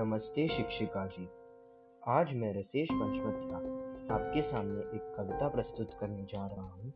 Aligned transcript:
نمستے 0.00 0.46
شکشکا 0.46 1.06
جی۔ 1.06 1.26
آج 2.02 2.34
میں 2.34 2.52
رسیش 2.52 2.88
پنچمتیا 2.88 3.58
آپ 4.14 4.34
کے 4.34 4.42
سامنے 4.50 4.80
ایک 4.92 5.16
کوتا 5.16 5.48
پرستت 5.48 6.00
کرنے 6.00 6.22
جا 6.22 6.48
رہا 6.48 6.62
ہوں، 6.62 6.90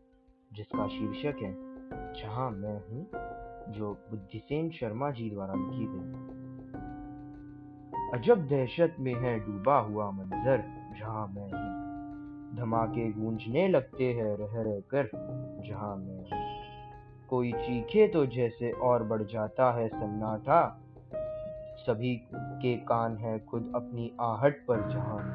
جس 0.50 0.68
کا 0.68 0.86
شیرشک 0.88 1.42
ہے، 1.42 1.54
جہاں 1.90 2.50
میں 2.50 2.78
ہوں، 2.90 3.04
جو 3.66 3.94
بدھ 4.10 4.36
سین 4.48 4.70
شرما 4.70 5.10
جی 5.10 5.30
دوارا 5.30 5.52
لکھی 5.54 5.88
گئی۔ 5.88 6.12
عجب 8.12 8.38
دہشت 8.50 9.00
میں 9.00 9.14
ہے 9.22 9.38
ڈوبا 9.38 9.80
ہوا 9.80 10.10
منظر، 10.10 10.56
جہاں 10.98 11.26
میں 11.34 11.42
ہوں۔ 11.42 11.84
دھماکے 12.56 13.10
گونجنے 13.16 13.68
لگتے 13.68 14.12
ہیں 14.12 14.36
رہ 14.36 14.54
رہ 14.54 14.80
کر، 14.88 15.06
جہاں 15.68 15.96
میں 15.96 16.18
ہوں۔ 16.18 16.54
کوئی 17.26 17.52
چیخے 17.52 18.06
تو 18.06 18.24
جیسے 18.24 18.70
اور 18.70 19.00
بڑھ 19.00 19.22
جاتا 19.30 19.74
ہے 19.74 19.88
سناٹا 19.88 20.68
سبھی 21.86 22.18
کے 22.62 22.76
کان 22.84 23.16
ہے 23.18 23.38
خود 23.46 23.62
اپنی 23.72 24.08
آہٹ 24.18 24.66
پر 24.66 24.80
جہان 24.90 25.30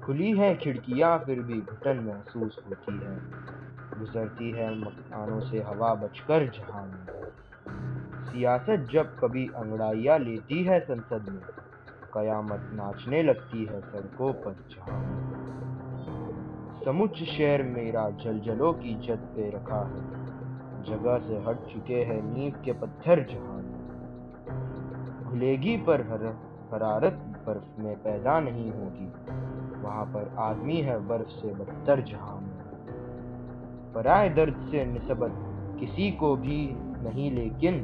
کھلی 0.00 0.38
ہے 0.38 0.54
کھڑکیاں 0.54 1.18
پھر 1.18 1.40
بھی 1.40 1.60
گھٹن 1.70 1.96
محسوس 2.04 2.58
ہوتی 2.66 2.98
ہے۔ 3.06 3.18
گزرتی 4.00 4.56
ہے 4.58 4.70
مکانوں 4.70 5.40
سے 5.40 5.62
ہوا 5.62 5.94
بچ 5.94 6.20
کر 6.20 6.44
جہاں 6.44 6.86
سیاست 8.30 8.92
جب 8.92 9.04
کبھی 9.20 9.48
انگڑائیاں 9.54 10.18
لیتی 10.18 10.68
ہے 10.68 10.78
سنسد 10.86 11.28
میں، 11.28 11.42
قیامت 12.10 12.72
ناچنے 12.72 13.22
لگتی 13.22 13.68
ہے 13.68 13.80
سڑکوں 13.92 14.32
پر 14.32 14.52
جہاں۔ 14.68 15.02
سمجھ 16.84 17.24
شہر 17.24 17.62
میرا 17.62 18.08
جل 18.10 18.38
جلوں 18.38 18.72
کی 18.72 18.94
جد 18.94 19.36
پہ 19.36 19.50
رکھا 19.50 19.82
ہے، 19.88 20.00
جگہ 20.86 21.18
سے 21.26 21.38
ہٹ 21.50 21.56
چکے 21.68 22.04
ہیں 22.04 22.20
نیب 22.24 22.64
کے 22.64 22.72
پتھر 22.72 23.22
جہاں۔ 23.22 23.77
کھلے 25.28 25.76
پر 25.84 26.02
حرارت 26.10 27.14
برف 27.44 27.78
میں 27.78 27.94
پیدا 28.02 28.40
نہیں 28.40 28.70
ہوگی۔ 28.70 29.08
وہاں 29.82 30.04
پر 30.12 30.24
آدمی 30.36 30.82
ہے 30.82 30.98
برف 31.06 31.30
سے 31.30 31.52
بدتر 31.58 32.00
جہاں۔ 32.00 32.40
میں 32.40 32.58
پرائے 33.92 34.28
درد 34.28 34.54
سے 34.70 34.84
نسبت 34.84 35.30
کسی 35.76 36.10
کو 36.10 36.36
بھی 36.36 36.74
نہیں، 37.02 37.30
لیکن 37.30 37.82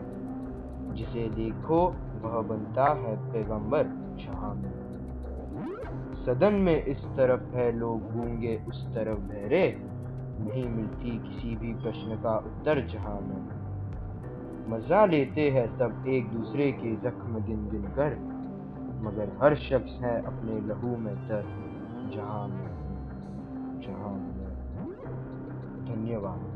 جسے 0.95 1.29
دیکھو 1.37 1.91
وہ 2.23 2.43
بنتا 2.43 2.97
ہے 2.97 3.15
پیغمبر 3.33 3.83
جہاں۔ 4.17 4.55
میں 4.55 4.73
صدن 6.25 6.55
میں 6.55 6.83
اس 6.87 7.07
طرف 7.17 7.41
ہے، 7.55 7.71
لوگ 7.71 7.99
گونگے 8.15 8.59
اس 8.67 8.87
طرف 8.95 9.19
بھیرے 9.19 9.75
نہیں 10.39 10.69
ملتی 10.69 11.19
کسی 11.25 11.57
بھی 11.61 11.75
پرشن 11.85 12.15
کا 12.23 12.31
اتر 12.31 12.81
جہاں۔ 12.81 13.21
میں 13.21 13.64
مزہ 14.69 15.07
لیتے 15.11 15.51
ہیں 15.51 15.67
تب 15.79 15.91
ایک 16.05 16.33
دوسرے 16.33 16.73
کے 16.73 16.95
زخم 17.03 17.39
گن 17.49 17.69
گن 17.73 17.85
کر۔ 17.95 18.15
مگر 19.03 19.25
ہر 19.41 19.55
شخص 19.55 20.03
ہے 20.03 20.19
اپنے 20.19 20.61
لہو 20.67 20.97
میں 20.99 21.15
تر، 21.29 21.41
جہاں 22.11 22.49
میں 22.49 22.73
جہاں 23.81 24.19
میں 24.19 24.55
دھنیہ 25.87 26.17
واد 26.17 26.54